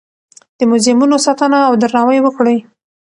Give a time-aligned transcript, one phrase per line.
[0.57, 2.57] د موزیمونو ساتنه او درناوی وکړئ.